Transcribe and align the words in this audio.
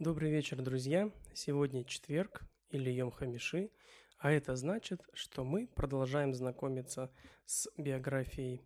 Добрый 0.00 0.30
вечер, 0.30 0.62
друзья. 0.62 1.10
Сегодня 1.34 1.84
четверг 1.84 2.40
или 2.70 2.88
Йом 2.88 3.10
Хамиши, 3.10 3.70
а 4.16 4.32
это 4.32 4.56
значит, 4.56 5.02
что 5.12 5.44
мы 5.44 5.66
продолжаем 5.66 6.32
знакомиться 6.32 7.12
с 7.44 7.68
биографией 7.76 8.64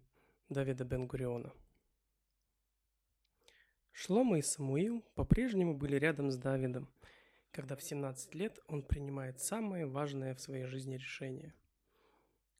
Давида 0.49 0.85
Бен-Гуриона. 0.85 1.53
Шлома 3.91 4.39
и 4.39 4.43
Самуил 4.43 5.05
по-прежнему 5.17 5.75
были 5.75 5.97
рядом 5.97 6.31
с 6.31 6.37
Давидом, 6.37 6.89
когда 7.51 7.75
в 7.75 7.83
17 7.83 8.33
лет 8.37 8.61
он 8.69 8.85
принимает 8.85 9.41
самое 9.41 9.87
важное 9.87 10.37
в 10.37 10.41
своей 10.41 10.67
жизни 10.67 10.95
решение. 10.95 11.53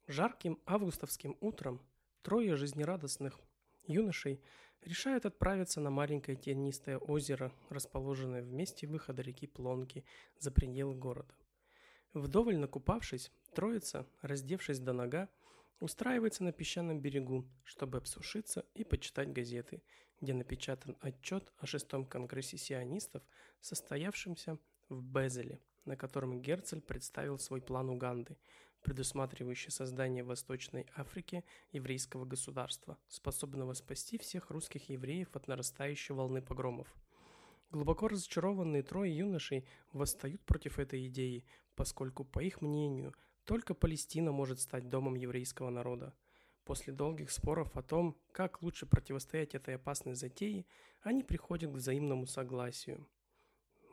Жарким 0.09 0.59
августовским 0.67 1.37
утром 1.41 1.81
трое 2.23 2.57
жизнерадостных 2.57 3.39
юношей 3.87 4.43
решают 4.85 5.27
отправиться 5.27 5.81
на 5.81 5.91
маленькое 5.91 6.37
тенистое 6.37 6.99
озеро, 6.99 7.53
расположенное 7.71 8.43
в 8.43 8.53
месте 8.53 8.87
выхода 8.87 9.23
реки 9.23 9.47
Плонки 9.47 10.05
за 10.39 10.51
пределы 10.51 10.95
города. 10.95 11.35
Вдоволь 12.13 12.57
накупавшись, 12.57 13.33
троица, 13.55 14.07
раздевшись 14.23 14.79
до 14.79 14.93
нога, 14.93 15.29
устраивается 15.81 16.45
на 16.45 16.53
песчаном 16.53 17.01
берегу, 17.01 17.45
чтобы 17.65 17.99
обсушиться 17.99 18.65
и 18.75 18.85
почитать 18.85 19.33
газеты, 19.33 19.83
где 20.21 20.33
напечатан 20.33 20.97
отчет 21.01 21.53
о 21.59 21.67
шестом 21.67 22.07
конгрессе 22.07 22.57
сионистов, 22.57 23.23
состоявшемся 23.61 24.59
в 24.89 25.03
Безеле, 25.03 25.61
на 25.85 25.97
котором 25.97 26.41
Герцель 26.41 26.81
представил 26.81 27.39
свой 27.39 27.61
план 27.61 27.91
Уганды, 27.91 28.37
предусматривающий 28.85 29.73
создание 29.73 30.23
в 30.23 30.29
Восточной 30.29 30.87
Африке 30.95 31.43
еврейского 31.73 32.27
государства, 32.27 32.99
способного 33.09 33.73
спасти 33.73 34.19
всех 34.19 34.51
русских 34.51 34.91
евреев 34.91 35.35
от 35.35 35.49
нарастающей 35.49 36.15
волны 36.15 36.43
погромов. 36.43 36.87
Глубоко 37.71 38.09
разочарованные 38.09 38.83
трое 38.83 39.17
юношей 39.17 39.67
восстают 39.93 40.43
против 40.43 40.79
этой 40.79 41.07
идеи, 41.09 41.45
поскольку, 41.75 42.25
по 42.25 42.41
их 42.41 42.61
мнению, 42.61 43.15
только 43.45 43.75
Палестина 43.75 44.33
может 44.33 44.61
стать 44.61 44.89
домом 44.89 45.15
еврейского 45.15 45.71
народа. 45.71 46.15
После 46.65 46.93
долгих 46.93 47.31
споров 47.31 47.77
о 47.77 47.83
том, 47.83 48.17
как 48.33 48.63
лучше 48.63 48.87
противостоять 48.87 49.55
этой 49.55 49.77
опасной 49.77 50.15
затее, 50.15 50.67
они 51.01 51.23
приходят 51.23 51.73
к 51.73 51.75
взаимному 51.75 52.27
согласию– 52.27 53.09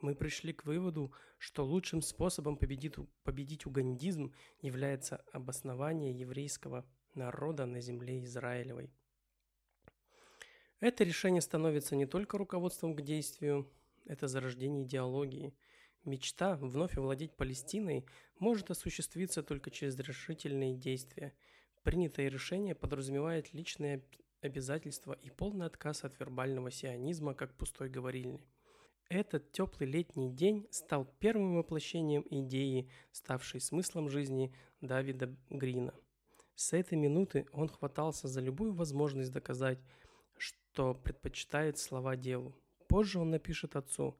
мы 0.01 0.15
пришли 0.15 0.53
к 0.53 0.65
выводу, 0.65 1.13
что 1.37 1.65
лучшим 1.65 2.01
способом 2.01 2.57
победить, 2.57 2.95
победить 3.23 3.65
угандизм 3.65 4.33
является 4.61 5.17
обоснование 5.31 6.11
еврейского 6.11 6.85
народа 7.13 7.65
на 7.65 7.81
земле 7.81 8.23
Израилевой. 8.23 8.91
Это 10.79 11.03
решение 11.03 11.41
становится 11.41 11.95
не 11.95 12.05
только 12.05 12.37
руководством 12.37 12.95
к 12.95 13.01
действию, 13.01 13.71
это 14.05 14.27
зарождение 14.27 14.83
идеологии. 14.83 15.53
Мечта 16.05 16.55
вновь 16.55 16.97
овладеть 16.97 17.35
Палестиной 17.35 18.05
может 18.39 18.71
осуществиться 18.71 19.43
только 19.43 19.69
через 19.69 19.97
решительные 19.99 20.75
действия. 20.75 21.33
Принятое 21.83 22.29
решение 22.29 22.73
подразумевает 22.73 23.53
личные 23.53 24.03
обязательства 24.41 25.13
и 25.13 25.29
полный 25.29 25.67
отказ 25.67 26.03
от 26.03 26.19
вербального 26.19 26.71
сионизма 26.71 27.35
как 27.35 27.55
пустой 27.55 27.89
говорильни. 27.89 28.43
Этот 29.11 29.51
теплый 29.51 29.87
летний 29.87 30.29
день 30.29 30.65
стал 30.71 31.03
первым 31.19 31.57
воплощением 31.57 32.25
идеи, 32.29 32.89
ставшей 33.11 33.59
смыслом 33.59 34.07
жизни 34.07 34.53
Давида 34.79 35.35
Грина. 35.49 35.93
С 36.55 36.71
этой 36.71 36.97
минуты 36.97 37.45
он 37.51 37.67
хватался 37.67 38.29
за 38.29 38.39
любую 38.39 38.73
возможность 38.73 39.33
доказать, 39.33 39.79
что 40.37 40.93
предпочитает 40.93 41.77
слова 41.77 42.15
делу. 42.15 42.55
Позже 42.87 43.19
он 43.19 43.31
напишет 43.31 43.75
отцу 43.75 44.17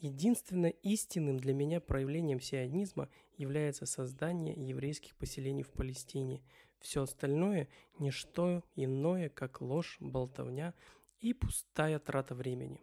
«Единственно 0.00 0.66
истинным 0.66 1.38
для 1.38 1.54
меня 1.54 1.80
проявлением 1.80 2.40
сионизма 2.40 3.08
является 3.36 3.86
создание 3.86 4.56
еврейских 4.56 5.14
поселений 5.14 5.62
в 5.62 5.70
Палестине. 5.70 6.42
Все 6.80 7.02
остальное– 7.02 7.68
не 8.00 8.10
что 8.10 8.64
иное, 8.74 9.28
как 9.28 9.60
ложь, 9.60 9.98
болтовня 10.00 10.74
и 11.20 11.32
пустая 11.32 12.00
трата 12.00 12.34
времени». 12.34 12.82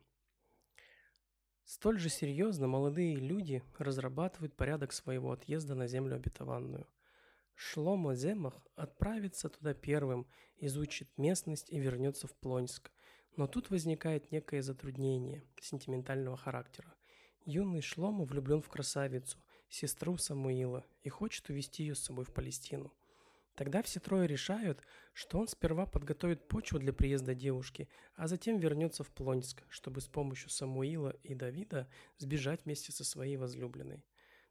Столь 1.69 1.99
же 1.99 2.09
серьезно 2.09 2.67
молодые 2.67 3.17
люди 3.17 3.61
разрабатывают 3.77 4.55
порядок 4.55 4.91
своего 4.91 5.31
отъезда 5.31 5.75
на 5.75 5.85
землю 5.85 6.15
обетованную. 6.15 6.87
Шломо 7.53 8.15
Земах 8.15 8.59
отправится 8.75 9.49
туда 9.49 9.75
первым, 9.75 10.25
изучит 10.57 11.15
местность 11.15 11.69
и 11.69 11.77
вернется 11.77 12.25
в 12.25 12.33
Плонск. 12.33 12.89
Но 13.35 13.45
тут 13.45 13.69
возникает 13.69 14.31
некое 14.31 14.63
затруднение 14.63 15.43
сентиментального 15.61 16.37
характера. 16.37 16.91
Юный 17.45 17.81
Шломо 17.81 18.25
влюблен 18.25 18.63
в 18.63 18.67
красавицу, 18.67 19.37
сестру 19.69 20.17
Самуила, 20.17 20.87
и 21.03 21.09
хочет 21.09 21.49
увезти 21.49 21.83
ее 21.83 21.93
с 21.93 21.99
собой 21.99 22.25
в 22.25 22.33
Палестину. 22.33 22.91
Тогда 23.59 23.81
все 23.81 23.99
трое 23.99 24.25
решают, 24.25 24.81
что 25.11 25.37
он 25.37 25.49
сперва 25.49 25.85
подготовит 25.85 26.47
почву 26.47 26.79
для 26.79 26.93
приезда 26.93 27.35
девушки, 27.35 27.89
а 28.15 28.29
затем 28.29 28.57
вернется 28.57 29.03
в 29.03 29.09
Плонск, 29.09 29.63
чтобы 29.67 29.99
с 29.99 30.07
помощью 30.07 30.49
Самуила 30.49 31.13
и 31.23 31.35
Давида 31.35 31.89
сбежать 32.19 32.63
вместе 32.63 32.93
со 32.93 33.03
своей 33.03 33.35
возлюбленной. 33.35 34.05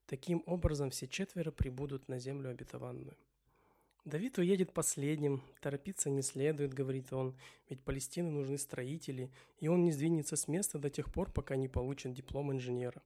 Таким 0.05 0.43
образом, 0.45 0.91
все 0.91 1.09
четверо 1.09 1.51
прибудут 1.51 2.07
на 2.09 2.19
землю 2.19 2.51
обетованную. 2.51 3.17
Давид 4.05 4.37
уедет 4.37 4.75
последним, 4.75 5.43
торопиться 5.63 6.11
не 6.11 6.21
следует, 6.21 6.75
говорит 6.75 7.11
он, 7.11 7.35
ведь 7.71 7.83
Палестине 7.83 8.31
нужны 8.31 8.59
строители, 8.59 9.33
и 9.59 9.69
он 9.69 9.85
не 9.85 9.93
сдвинется 9.93 10.37
с 10.37 10.49
места 10.49 10.79
до 10.79 10.91
тех 10.91 11.11
пор, 11.11 11.33
пока 11.33 11.57
не 11.57 11.69
получит 11.69 12.13
диплом 12.13 12.53
инженера. 12.53 13.03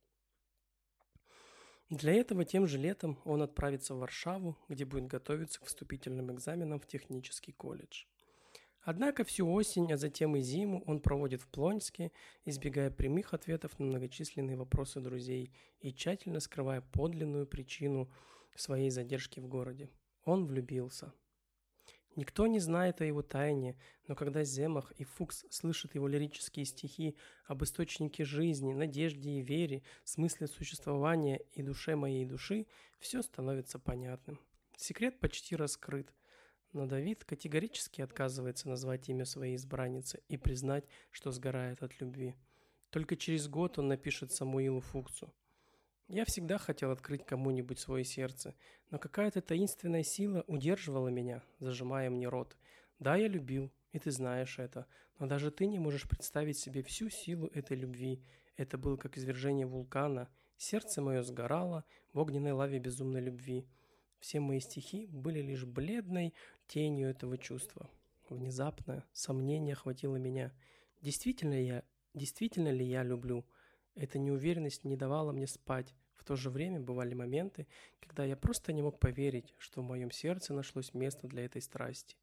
Для 1.93 2.15
этого 2.15 2.47
тем 2.47 2.67
же 2.67 2.79
летом 2.79 3.19
он 3.23 3.43
отправится 3.43 3.95
в 3.95 3.99
Варшаву, 3.99 4.57
где 4.71 4.87
будет 4.87 5.09
готовиться 5.09 5.61
к 5.61 5.67
вступительным 5.67 6.33
экзаменам 6.33 6.81
в 6.81 6.87
технический 6.87 7.53
колледж. 7.53 8.07
Однако 8.81 9.25
всю 9.25 9.53
осень, 9.53 9.93
а 9.93 9.99
затем 9.99 10.35
и 10.35 10.41
зиму 10.41 10.83
он 10.87 11.01
проводит 11.01 11.43
в 11.43 11.49
Плонске, 11.49 12.11
избегая 12.47 12.91
прямых 12.91 13.35
ответов 13.35 13.79
на 13.79 13.85
многочисленные 13.85 14.57
вопросы 14.57 15.01
друзей 15.01 15.53
и 15.81 15.93
тщательно 15.93 16.41
скрывая 16.41 16.81
подлинную 16.81 17.47
причину 17.47 18.11
своей 18.57 18.89
задержки 18.89 19.41
в 19.41 19.47
городе. 19.47 19.91
Он 20.25 20.47
влюбился– 20.47 21.13
Никто 22.15 22.47
не 22.47 22.59
знает 22.59 23.01
о 23.01 23.07
его 23.07 23.23
тайне, 23.23 23.77
но 24.07 24.15
когда 24.15 24.45
Земах 24.45 24.93
и 24.93 25.05
Фукс 25.05 25.47
слышат 25.49 25.95
его 25.95 26.07
лирические 26.09 26.67
стихи 26.67 27.17
об 27.47 27.65
источнике 27.65 28.25
жизни, 28.25 28.75
надежде 28.75 29.31
и 29.31 29.41
вере, 29.41 29.83
смысле 30.05 30.47
существования 30.47 31.41
и 31.53 31.63
душе 31.63 31.97
моей 31.97 32.27
души, 32.27 32.67
все 32.99 33.23
становится 33.23 33.79
понятным. 33.79 34.39
Секрет 34.77 35.21
почти 35.21 35.57
раскрыт, 35.57 36.13
но 36.73 36.87
Давид 36.87 37.25
категорически 37.25 38.03
отказывается 38.03 38.69
назвать 38.69 39.09
имя 39.09 39.25
своей 39.25 39.57
избранницы 39.57 40.23
и 40.29 40.37
признать, 40.37 40.85
что 41.11 41.31
сгорает 41.31 41.83
от 41.83 41.99
любви. 42.01 42.35
Только 42.91 43.17
через 43.17 43.49
год 43.49 43.79
он 43.79 43.89
напишет 43.89 44.33
Самуилу 44.33 44.81
Фуксу. 44.81 45.33
Я 46.13 46.27
всегда 46.27 46.59
хотел 46.59 46.91
открыть 46.91 47.25
кому-нибудь 47.25 47.79
свое 47.79 48.05
сердце, 48.05 48.55
но 48.91 48.99
какая-то 48.99 49.41
таинственная 49.41 50.03
сила 50.03 50.45
удерживала 50.47 51.09
меня, 51.09 51.43
зажимая 51.59 52.11
мне 52.11 52.29
рот. 52.29 52.55
Да, 52.99 53.17
я 53.17 53.29
любил, 53.29 53.73
и 53.93 53.99
ты 53.99 54.11
знаешь 54.11 54.59
это, 54.59 54.87
но 55.19 55.27
даже 55.27 55.51
ты 55.51 55.65
не 55.65 55.79
можешь 55.79 56.07
представить 56.07 56.59
себе 56.59 56.83
всю 56.83 57.09
силу 57.09 57.47
этой 57.55 57.79
любви. 57.79 58.23
Это 58.59 58.77
было 58.77 58.99
как 58.99 59.17
извержение 59.17 59.65
вулкана. 59.65 60.29
Сердце 60.59 61.01
мое 61.01 61.23
сгорало 61.23 61.83
в 62.13 62.19
огненной 62.19 62.53
лаве 62.53 62.79
безумной 62.79 63.23
любви. 63.23 63.67
Все 64.19 64.39
мои 64.39 64.61
стихи 64.61 65.07
были 65.07 65.41
лишь 65.41 65.65
бледной 65.65 66.35
тенью 66.67 67.09
этого 67.09 67.39
чувства. 67.39 67.89
Внезапно 68.29 69.07
сомнение 69.15 69.73
охватило 69.73 70.17
меня. 70.17 70.53
Действительно 71.01 71.55
я, 71.55 71.83
действительно 72.13 72.69
ли 72.69 72.85
я 72.85 73.03
люблю? 73.03 73.47
Эта 73.95 74.19
неуверенность 74.19 74.85
не 74.85 74.97
давала 74.97 75.33
мне 75.33 75.47
спать. 75.47 75.95
В 76.23 76.25
то 76.25 76.37
же 76.37 76.51
время 76.51 76.79
бывали 76.79 77.15
моменты, 77.15 77.67
когда 77.99 78.25
я 78.25 78.37
просто 78.37 78.73
не 78.73 78.81
мог 78.81 79.01
поверить, 79.01 79.53
что 79.59 79.83
в 79.83 79.85
моем 79.85 80.13
сердце 80.13 80.55
нашлось 80.55 80.95
место 80.95 81.27
для 81.27 81.45
этой 81.45 81.61
страсти. 81.61 82.17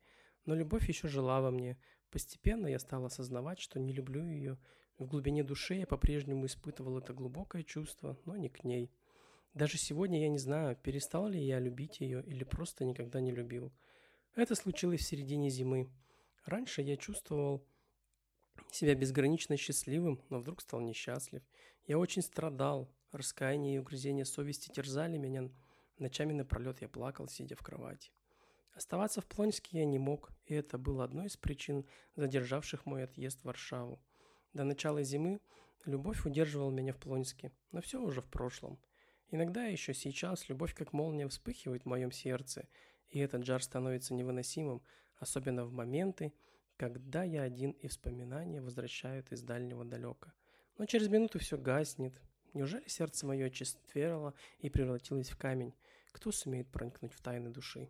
Но 0.45 0.55
любовь 0.55 0.87
еще 0.87 1.09
жила 1.09 1.41
во 1.41 1.51
мне. 1.51 1.77
Постепенно 2.09 2.67
я 2.67 2.79
стал 2.79 3.03
осознавать, 3.03 3.59
что 3.59 3.77
не 3.77 3.91
люблю 3.91 4.25
ее. 4.25 4.57
В 4.99 5.05
глубине 5.05 5.43
души 5.43 5.73
я 5.73 5.85
по-прежнему 5.85 6.45
испытывал 6.45 6.99
это 6.99 7.13
глубокое 7.13 7.63
чувство, 7.63 8.17
но 8.23 8.37
не 8.37 8.47
к 8.47 8.63
ней. 8.63 8.89
Даже 9.53 9.77
сегодня 9.77 10.21
я 10.21 10.29
не 10.29 10.39
знаю, 10.39 10.77
перестал 10.77 11.27
ли 11.27 11.37
я 11.37 11.59
любить 11.59 11.99
ее 11.99 12.23
или 12.23 12.45
просто 12.45 12.85
никогда 12.85 13.19
не 13.19 13.31
любил. 13.31 13.69
Это 14.33 14.55
случилось 14.55 15.01
в 15.01 15.07
середине 15.07 15.49
зимы. 15.49 15.89
Раньше 16.45 16.83
я 16.83 16.95
чувствовал 16.95 17.67
себя 18.71 18.95
безгранично 18.95 19.57
счастливым, 19.57 20.21
но 20.29 20.39
вдруг 20.39 20.61
стал 20.61 20.79
несчастлив. 20.79 21.43
Я 21.85 21.99
очень 21.99 22.21
страдал. 22.21 22.89
Раскаяние 23.11 23.75
и 23.75 23.79
угрызение 23.79 24.25
совести 24.25 24.69
терзали 24.69 25.17
меня. 25.17 25.50
Ночами 25.97 26.33
напролет 26.33 26.81
я 26.81 26.89
плакал, 26.89 27.27
сидя 27.27 27.56
в 27.56 27.61
кровати. 27.61 28.11
Оставаться 28.73 29.21
в 29.21 29.25
Плонске 29.25 29.79
я 29.79 29.85
не 29.85 30.00
мог, 30.00 30.31
и 30.45 30.53
это 30.53 30.77
было 30.77 31.03
одной 31.03 31.27
из 31.27 31.38
причин, 31.38 31.85
задержавших 32.15 32.85
мой 32.85 33.03
отъезд 33.03 33.41
в 33.41 33.45
Варшаву. 33.45 34.01
До 34.53 34.63
начала 34.63 35.03
зимы 35.03 35.41
Любовь 35.85 36.25
удерживала 36.25 36.71
меня 36.71 36.94
в 36.94 36.97
Плонске, 36.97 37.51
но 37.71 37.81
все 37.81 38.01
уже 38.01 38.21
в 38.21 38.29
прошлом. 38.29 38.79
Иногда 39.31 39.65
еще 39.65 39.94
сейчас 39.94 40.50
любовь 40.50 40.75
как 40.75 40.91
молния 40.91 41.27
вспыхивает 41.27 41.83
в 41.83 41.88
моем 41.88 42.11
сердце, 42.11 42.67
и 43.07 43.19
этот 43.19 43.45
жар 43.45 43.63
становится 43.63 44.13
невыносимым, 44.13 44.83
особенно 45.15 45.65
в 45.65 45.71
моменты, 45.71 46.33
когда 46.77 47.23
я 47.23 47.44
один 47.44 47.71
и 47.71 47.88
вспоминания 47.88 48.61
возвращают 48.61 49.31
из 49.31 49.41
дальнего 49.41 49.85
далека. 49.85 50.33
Но 50.77 50.85
через 50.85 51.07
минуту 51.07 51.39
все 51.39 51.57
гаснет. 51.57 52.21
Неужели 52.53 52.87
сердце 52.87 53.25
мое 53.25 53.47
очистверило 53.47 54.33
и 54.59 54.69
превратилось 54.69 55.29
в 55.29 55.37
камень? 55.37 55.73
Кто 56.11 56.31
сумеет 56.31 56.67
проникнуть 56.69 57.13
в 57.13 57.21
тайны 57.21 57.49
души? 57.49 57.89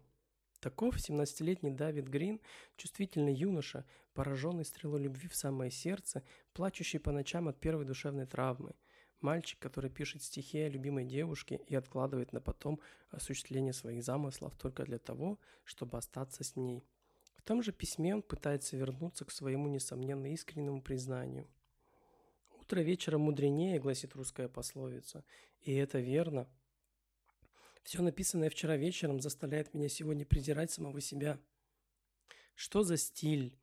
Таков 0.59 0.97
17-летний 0.97 1.71
Давид 1.71 2.07
Грин, 2.09 2.41
чувствительный 2.75 3.33
юноша, 3.33 3.85
пораженный 4.13 4.65
стрелой 4.65 5.03
любви 5.03 5.29
в 5.29 5.35
самое 5.35 5.71
сердце, 5.71 6.21
плачущий 6.53 6.99
по 6.99 7.13
ночам 7.13 7.47
от 7.47 7.57
первой 7.59 7.85
душевной 7.85 8.25
травмы. 8.25 8.73
Мальчик, 9.21 9.57
который 9.59 9.89
пишет 9.89 10.21
стихи 10.21 10.59
о 10.59 10.69
любимой 10.69 11.05
девушке 11.05 11.61
и 11.67 11.75
откладывает 11.75 12.33
на 12.33 12.41
потом 12.41 12.81
осуществление 13.09 13.71
своих 13.71 14.03
замыслов 14.03 14.57
только 14.57 14.83
для 14.83 14.97
того, 14.97 15.39
чтобы 15.63 15.97
остаться 15.97 16.43
с 16.43 16.57
ней. 16.57 16.83
В 17.35 17.43
том 17.43 17.63
же 17.63 17.71
письме 17.71 18.15
он 18.15 18.21
пытается 18.21 18.75
вернуться 18.75 19.23
к 19.23 19.31
своему 19.31 19.69
несомненно 19.69 20.31
искреннему 20.33 20.81
признанию. 20.81 21.47
«Утро 22.69 22.81
вечера 22.81 23.17
мудренее»,— 23.17 23.79
гласит 23.81 24.13
русская 24.13 24.47
пословица. 24.47 25.25
И 25.61 25.73
это 25.73 25.97
верно— 25.97 26.47
все 27.83 28.03
написанное 28.03 28.51
вчера 28.51 28.77
вечером 28.77 29.19
заставляет 29.19 29.73
меня 29.73 29.89
сегодня 29.89 30.23
презирать 30.23 30.69
самого 30.69 31.01
себя. 31.01 31.39
Что 32.53 32.83
за 32.83 32.97
стиль? 32.97 33.57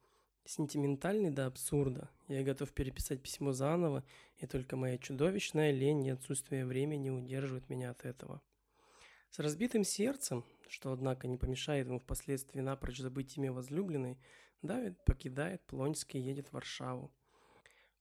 Сентиментальный 0.45 1.31
до 1.31 1.47
абсурда. 1.47 2.11
Я 2.27 2.43
готов 2.43 2.73
переписать 2.73 3.23
письмо 3.23 3.53
заново, 3.53 4.03
и 4.39 4.47
только 4.49 4.75
моя 4.75 4.99
чудовищная 4.99 5.71
лень 5.71 6.05
и 6.05 6.11
отсутствие 6.11 6.67
времени 6.67 7.09
удерживают 7.09 7.69
меня 7.69 7.91
от 7.91 8.05
этого. 8.05 8.43
С 9.31 9.39
разбитым 9.39 9.85
сердцем, 9.85 10.45
что, 10.69 10.91
однако, 10.91 11.29
не 11.29 11.37
помешает 11.37 11.87
ему 11.87 12.01
впоследствии 12.01 12.59
напрочь 12.59 12.99
забыть 12.99 13.37
имя 13.37 13.53
возлюбленной, 13.53 14.19
Давид 14.63 14.99
покидает 15.05 15.65
Плонск 15.67 16.17
и 16.17 16.19
едет 16.19 16.49
в 16.49 16.55
Варшаву. 16.55 17.13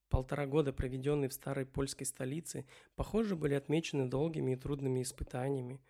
Полтора 0.10 0.46
года, 0.46 0.72
проведенные 0.72 1.30
в 1.30 1.34
старой 1.34 1.66
польской 1.66 2.06
столице, 2.06 2.66
похоже, 2.96 3.36
были 3.36 3.56
отмечены 3.56 4.06
долгими 4.07 4.52
и 4.52 4.56
трудными 4.56 5.02
испытаниями. 5.02 5.81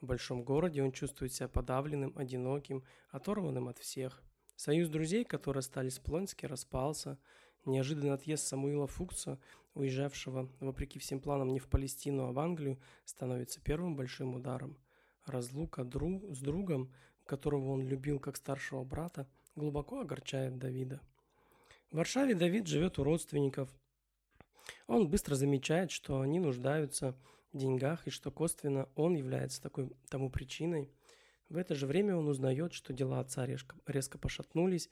В 0.00 0.06
большом 0.06 0.42
городе 0.44 0.82
он 0.82 0.92
чувствует 0.92 1.32
себя 1.32 1.48
подавленным, 1.48 2.12
одиноким, 2.16 2.84
оторванным 3.10 3.68
от 3.68 3.78
всех. 3.78 4.22
Союз 4.56 4.88
друзей, 4.88 5.24
которые 5.24 5.60
остались 5.60 5.98
в 5.98 6.02
Плонске, 6.02 6.46
распался. 6.46 7.18
Неожиданный 7.64 8.12
отъезд 8.12 8.46
Самуила 8.46 8.86
Фукса, 8.86 9.40
уезжавшего, 9.74 10.50
вопреки 10.60 10.98
всем 10.98 11.20
планам, 11.20 11.52
не 11.52 11.58
в 11.58 11.68
Палестину, 11.68 12.24
а 12.24 12.32
в 12.32 12.38
Англию, 12.38 12.78
становится 13.04 13.60
первым 13.60 13.96
большим 13.96 14.34
ударом. 14.34 14.76
Разлука 15.24 15.84
друг, 15.84 16.24
с 16.34 16.40
другом, 16.40 16.92
которого 17.24 17.70
он 17.70 17.82
любил 17.82 18.18
как 18.18 18.36
старшего 18.36 18.84
брата, 18.84 19.28
глубоко 19.54 20.00
огорчает 20.00 20.58
Давида. 20.58 21.00
В 21.92 21.96
Варшаве 21.96 22.34
Давид 22.34 22.68
живет 22.68 22.98
у 22.98 23.04
родственников. 23.04 23.68
Он 24.86 25.08
быстро 25.08 25.34
замечает, 25.34 25.90
что 25.90 26.22
они 26.22 26.40
нуждаются 26.40 27.14
в 27.52 27.58
деньгах 27.58 28.06
и 28.06 28.10
что 28.10 28.30
косвенно 28.30 28.88
он 28.94 29.14
является 29.14 29.60
такой 29.60 29.90
тому 30.08 30.30
причиной. 30.30 30.90
В 31.50 31.58
это 31.58 31.74
же 31.74 31.86
время 31.86 32.16
он 32.16 32.28
узнает, 32.28 32.72
что 32.72 32.94
дела 32.94 33.20
отца 33.20 33.44
резко, 33.44 33.76
резко 33.86 34.16
пошатнулись 34.16 34.88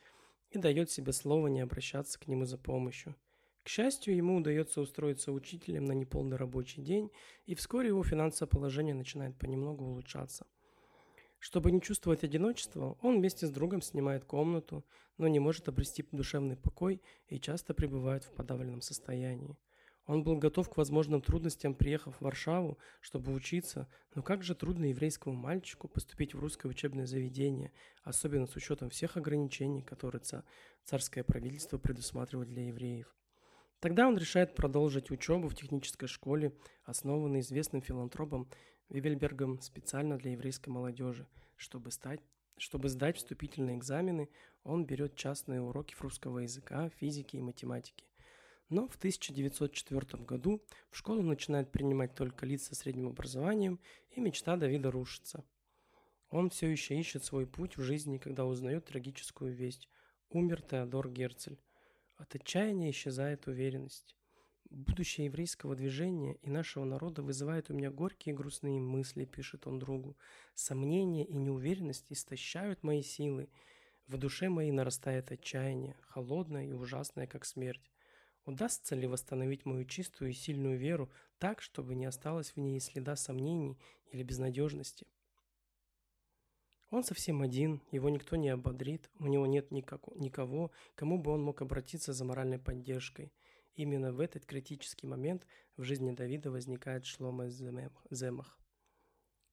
и 0.50 0.58
дает 0.58 0.90
себе 0.90 1.14
слово 1.14 1.46
не 1.46 1.60
обращаться 1.60 2.20
к 2.20 2.28
нему 2.28 2.44
за 2.44 2.58
помощью. 2.58 3.16
К 3.62 3.70
счастью, 3.70 4.14
ему 4.14 4.36
удается 4.36 4.82
устроиться 4.82 5.32
учителем 5.32 5.86
на 5.86 5.92
неполный 5.92 6.36
рабочий 6.36 6.82
день, 6.82 7.10
и 7.46 7.54
вскоре 7.54 7.88
его 7.88 8.04
финансовое 8.04 8.50
положение 8.50 8.94
начинает 8.94 9.38
понемногу 9.38 9.86
улучшаться– 9.86 10.46
чтобы 11.40 11.72
не 11.72 11.80
чувствовать 11.80 12.22
одиночество, 12.22 12.96
он 13.00 13.18
вместе 13.18 13.46
с 13.46 13.50
другом 13.50 13.82
снимает 13.82 14.24
комнату, 14.24 14.84
но 15.16 15.26
не 15.26 15.40
может 15.40 15.68
обрести 15.68 16.04
душевный 16.12 16.56
покой 16.56 17.02
и 17.28 17.40
часто 17.40 17.74
пребывает 17.74 18.24
в 18.24 18.30
подавленном 18.32 18.82
состоянии. 18.82 19.56
Он 20.06 20.22
был 20.22 20.36
готов 20.36 20.68
к 20.68 20.76
возможным 20.76 21.22
трудностям, 21.22 21.74
приехав 21.74 22.16
в 22.16 22.22
Варшаву, 22.22 22.78
чтобы 23.00 23.32
учиться, 23.32 23.88
но 24.14 24.22
как 24.22 24.42
же 24.42 24.54
трудно 24.54 24.86
еврейскому 24.86 25.36
мальчику 25.36 25.88
поступить 25.88 26.34
в 26.34 26.40
русское 26.40 26.68
учебное 26.68 27.06
заведение, 27.06 27.72
особенно 28.02 28.46
с 28.46 28.56
учетом 28.56 28.90
всех 28.90 29.16
ограничений, 29.16 29.82
которые 29.82 30.22
царское 30.84 31.22
правительство 31.22 31.78
предусматривает 31.78 32.48
для 32.48 32.66
евреев. 32.66 33.14
Тогда 33.78 34.06
он 34.06 34.18
решает 34.18 34.54
продолжить 34.54 35.10
учебу 35.10 35.48
в 35.48 35.54
технической 35.54 36.08
школе, 36.08 36.54
основанной 36.84 37.40
известным 37.40 37.80
филантропом 37.80 38.50
Вивельбергом 38.90 39.60
специально 39.60 40.18
для 40.18 40.32
еврейской 40.32 40.68
молодежи. 40.68 41.26
Чтобы, 41.56 41.90
стать, 41.90 42.20
чтобы 42.56 42.88
сдать 42.88 43.16
вступительные 43.16 43.76
экзамены, 43.76 44.28
он 44.64 44.84
берет 44.84 45.14
частные 45.14 45.60
уроки 45.60 45.94
русского 46.00 46.40
языка, 46.40 46.90
физики 46.90 47.36
и 47.36 47.40
математики. 47.40 48.04
Но 48.68 48.88
в 48.88 48.96
1904 48.96 50.22
году 50.24 50.62
в 50.90 50.96
школу 50.96 51.22
начинают 51.22 51.70
принимать 51.72 52.14
только 52.14 52.46
лица 52.46 52.74
с 52.74 52.78
средним 52.78 53.08
образованием, 53.08 53.80
и 54.10 54.20
мечта 54.20 54.56
Давида 54.56 54.90
рушится. 54.90 55.44
Он 56.28 56.50
все 56.50 56.68
еще 56.68 56.98
ищет 56.98 57.24
свой 57.24 57.46
путь 57.46 57.76
в 57.76 57.82
жизни, 57.82 58.18
когда 58.18 58.44
узнает 58.44 58.86
трагическую 58.86 59.54
весть. 59.54 59.88
Умер 60.30 60.62
Теодор 60.62 61.10
Герцель. 61.10 61.60
От 62.16 62.34
отчаяния 62.36 62.90
исчезает 62.90 63.46
уверенность. 63.46 64.16
Будущее 64.68 65.24
еврейского 65.24 65.74
движения 65.74 66.34
и 66.42 66.50
нашего 66.50 66.84
народа 66.84 67.22
вызывает 67.22 67.70
у 67.70 67.74
меня 67.74 67.90
горькие 67.90 68.34
и 68.34 68.36
грустные 68.36 68.78
мысли, 68.78 69.24
пишет 69.24 69.66
он 69.66 69.78
другу. 69.78 70.16
Сомнения 70.54 71.24
и 71.24 71.36
неуверенность 71.36 72.06
истощают 72.12 72.82
мои 72.82 73.02
силы. 73.02 73.48
В 74.06 74.16
душе 74.16 74.48
моей 74.48 74.70
нарастает 74.70 75.32
отчаяние, 75.32 75.96
холодное 76.02 76.66
и 76.66 76.72
ужасное, 76.72 77.26
как 77.26 77.44
смерть. 77.44 77.90
Удастся 78.44 78.94
ли 78.94 79.06
восстановить 79.06 79.64
мою 79.64 79.84
чистую 79.84 80.30
и 80.30 80.34
сильную 80.34 80.78
веру 80.78 81.10
так, 81.38 81.62
чтобы 81.62 81.94
не 81.94 82.06
осталось 82.06 82.50
в 82.50 82.56
ней 82.58 82.80
следа 82.80 83.16
сомнений 83.16 83.78
или 84.12 84.22
безнадежности? 84.22 85.06
Он 86.90 87.02
совсем 87.04 87.42
один, 87.42 87.80
его 87.92 88.08
никто 88.08 88.36
не 88.36 88.50
ободрит, 88.50 89.10
у 89.18 89.26
него 89.26 89.46
нет 89.46 89.70
никого, 89.70 90.70
кому 90.94 91.18
бы 91.18 91.30
он 91.30 91.42
мог 91.42 91.62
обратиться 91.62 92.12
за 92.12 92.24
моральной 92.24 92.58
поддержкой– 92.58 93.32
Именно 93.80 94.12
в 94.12 94.20
этот 94.20 94.44
критический 94.44 95.06
момент 95.06 95.46
в 95.78 95.84
жизни 95.84 96.10
Давида 96.10 96.50
возникает 96.50 97.06
Шлома 97.06 97.48
Земах. 97.48 98.60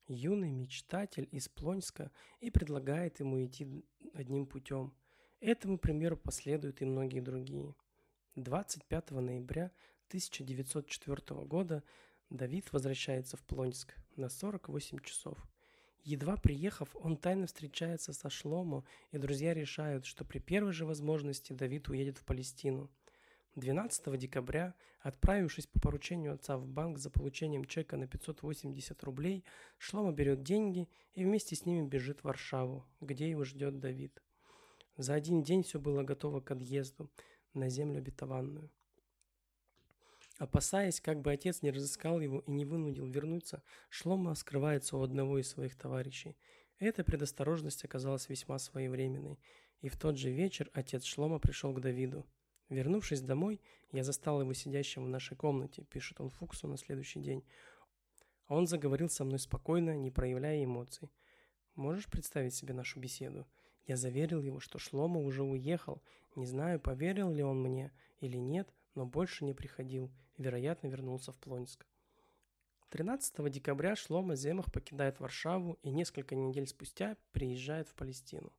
Юный 0.10 0.52
мечтатель 0.52 1.30
из 1.32 1.48
Плонска 1.48 2.12
и 2.42 2.52
предлагает 2.52 3.22
ему 3.22 3.42
идти 3.46 3.86
одним 4.14 4.46
путем. 4.46 4.94
Этому 5.40 5.78
примеру 5.78 6.18
последуют 6.18 6.82
и 6.82 6.86
многие 6.86 7.22
другие. 7.22 7.74
25 8.36 9.12
ноября 9.12 9.72
1904 10.10 11.46
года 11.46 11.86
Давид 12.30 12.74
возвращается 12.74 13.38
в 13.38 13.44
Плонск 13.46 13.96
на 14.18 14.28
48 14.28 15.00
часов. 15.06 15.38
Едва 16.04 16.36
приехав, 16.36 16.94
он 16.96 17.16
тайно 17.16 17.48
встречается 17.48 18.12
со 18.12 18.30
Шломо, 18.30 18.84
и 19.12 19.20
друзья 19.20 19.54
решают, 19.54 20.04
что 20.04 20.26
при 20.26 20.40
первой 20.40 20.74
же 20.74 20.86
возможности 20.86 21.54
Давид 21.54 21.88
уедет 21.88 22.18
в 22.18 22.26
Палестину– 22.26 22.92
12 23.58 24.16
декабря, 24.20 24.76
отправившись 25.00 25.66
по 25.66 25.80
поручению 25.80 26.36
отца 26.36 26.58
в 26.58 26.68
банк 26.68 27.00
за 27.00 27.10
получением 27.10 27.66
чека 27.66 27.98
на 27.98 28.08
580 28.08 29.04
рублей, 29.04 29.44
Шлома 29.80 30.12
берет 30.12 30.44
деньги 30.44 30.88
и 31.16 31.26
вместе 31.26 31.56
с 31.56 31.66
ними 31.66 31.88
бежит 31.88 32.20
в 32.20 32.26
Варшаву, 32.26 32.86
где 33.02 33.28
его 33.28 33.44
ждет 33.46 33.80
Давид. 33.80 34.22
За 34.96 35.16
один 35.16 35.42
день 35.42 35.64
все 35.64 35.80
было 35.80 36.04
готово 36.04 36.40
к 36.40 36.52
отъезду 36.52 37.10
на 37.56 37.68
землю 37.68 37.98
обетованную. 37.98 38.70
Опасаясь, 40.38 41.02
как 41.02 41.22
бы 41.22 41.32
отец 41.32 41.64
не 41.64 41.72
разыскал 41.72 42.20
его 42.20 42.44
и 42.46 42.52
не 42.52 42.64
вынудил 42.64 43.08
вернуться, 43.08 43.64
Шлома 43.90 44.36
скрывается 44.36 44.98
у 44.98 45.02
одного 45.02 45.40
из 45.40 45.50
своих 45.50 45.76
товарищей. 45.76 46.38
Эта 46.78 47.04
предосторожность 47.04 47.84
оказалась 47.84 48.30
весьма 48.30 48.60
своевременной, 48.60 49.40
и 49.82 49.90
в 49.90 49.98
тот 49.98 50.20
же 50.20 50.30
вечер 50.30 50.70
отец 50.74 51.06
Шлома 51.06 51.40
пришел 51.40 51.74
к 51.74 51.82
Давиду– 51.82 52.24
Вернувшись 52.70 53.22
домой, 53.22 53.62
я 53.92 54.04
застал 54.04 54.42
его 54.42 54.54
сидящим 54.54 55.06
в 55.06 55.10
нашей 55.10 55.38
комнате, 55.38 55.84
пишет 55.84 56.20
он 56.20 56.30
Фуксу 56.30 56.68
на 56.68 56.78
следующий 56.78 57.22
день. 57.22 57.44
Он 58.48 58.68
заговорил 58.68 59.10
со 59.10 59.24
мной 59.24 59.40
спокойно, 59.40 59.96
не 59.96 60.12
проявляя 60.12 60.64
эмоций. 60.64 61.10
Можешь 61.76 62.08
представить 62.08 62.54
себе 62.54 62.74
нашу 62.74 63.00
беседу? 63.00 63.48
Я 63.86 63.96
заверил 63.96 64.42
его, 64.42 64.60
что 64.60 64.80
Шлома 64.80 65.22
уже 65.22 65.44
уехал. 65.44 66.02
Не 66.36 66.46
знаю, 66.46 66.80
поверил 66.80 67.32
ли 67.32 67.44
он 67.44 67.62
мне 67.62 67.92
или 68.20 68.38
нет, 68.38 68.74
но 68.96 69.06
больше 69.06 69.46
не 69.46 69.54
приходил. 69.54 70.12
Вероятно, 70.38 70.88
вернулся 70.88 71.32
в 71.32 71.38
Плонск. 71.38 71.86
13 72.90 73.50
декабря 73.52 73.96
Шлома 73.96 74.36
Земах 74.36 74.72
покидает 74.72 75.20
Варшаву 75.20 75.78
и 75.84 75.90
несколько 75.90 76.36
недель 76.36 76.68
спустя 76.68 77.18
приезжает 77.32 77.88
в 77.90 77.96
Палестину. 77.96 78.52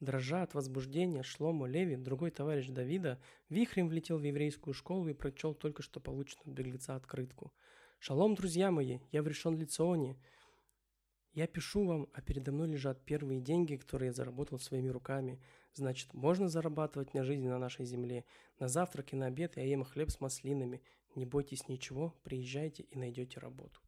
Дрожа 0.00 0.42
от 0.42 0.54
возбуждения, 0.54 1.22
Шломо 1.22 1.66
Леви, 1.66 1.96
другой 1.96 2.30
товарищ 2.30 2.68
Давида, 2.68 3.20
вихрем 3.50 3.88
влетел 3.88 4.18
в 4.18 4.22
еврейскую 4.22 4.72
школу 4.72 5.06
и 5.08 5.12
прочел 5.12 5.52
только 5.54 5.82
что 5.82 6.00
полученную 6.00 6.46
от 6.46 6.54
беглеца 6.54 6.96
открытку. 6.96 7.52
«Шалом, 7.98 8.34
друзья 8.34 8.70
мои! 8.70 9.00
Я 9.12 9.22
в 9.22 9.28
решен 9.28 9.58
лицоне. 9.58 10.16
Я 11.34 11.46
пишу 11.46 11.84
вам, 11.84 12.08
а 12.14 12.22
передо 12.22 12.50
мной 12.50 12.68
лежат 12.68 13.04
первые 13.04 13.42
деньги, 13.42 13.76
которые 13.76 14.06
я 14.06 14.12
заработал 14.14 14.58
своими 14.58 14.88
руками. 14.88 15.38
Значит, 15.74 16.14
можно 16.14 16.48
зарабатывать 16.48 17.12
на 17.12 17.22
жизнь 17.22 17.46
на 17.46 17.58
нашей 17.58 17.84
земле. 17.84 18.24
На 18.58 18.68
завтрак 18.68 19.12
и 19.12 19.16
на 19.16 19.26
обед 19.26 19.58
я 19.58 19.64
ем 19.64 19.84
хлеб 19.84 20.10
с 20.10 20.18
маслинами. 20.18 20.82
Не 21.14 21.26
бойтесь 21.26 21.68
ничего, 21.68 22.14
приезжайте 22.24 22.84
и 22.84 22.96
найдете 22.96 23.38
работу». 23.38 23.80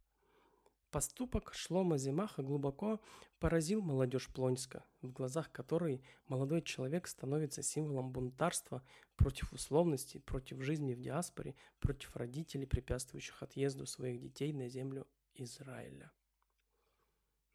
Поступок 0.92 1.54
Шлома 1.54 1.96
Зимаха 1.96 2.42
глубоко 2.42 3.00
поразил 3.38 3.80
молодежь 3.80 4.28
Плонска, 4.28 4.84
в 5.00 5.10
глазах 5.10 5.50
которой 5.50 6.04
молодой 6.26 6.60
человек 6.60 7.08
становится 7.08 7.62
символом 7.62 8.12
бунтарства 8.12 8.84
против 9.16 9.54
условностей, 9.54 10.20
против 10.20 10.60
жизни 10.60 10.92
в 10.92 11.00
диаспоре, 11.00 11.56
против 11.80 12.14
родителей, 12.14 12.66
препятствующих 12.66 13.42
отъезду 13.42 13.86
своих 13.86 14.20
детей 14.20 14.52
на 14.52 14.68
землю 14.68 15.06
Израиля. 15.32 16.12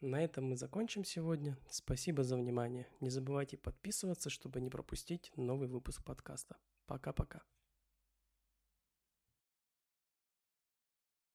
На 0.01 0.23
этом 0.23 0.45
мы 0.45 0.55
закончим 0.55 1.05
сегодня. 1.05 1.59
Спасибо 1.69 2.23
за 2.23 2.37
внимание. 2.37 2.87
Не 3.01 3.11
забывайте 3.11 3.55
подписываться, 3.55 4.31
чтобы 4.31 4.61
не 4.61 4.71
пропустить 4.71 5.31
новый 5.35 5.67
выпуск 5.67 6.03
подкаста. 6.03 6.57
Пока-пока. 6.87 7.43